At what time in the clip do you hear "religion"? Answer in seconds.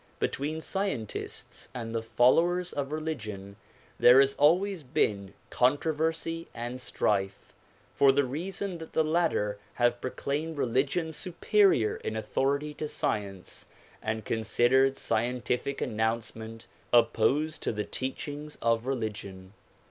2.91-3.55, 10.57-11.13, 18.87-19.53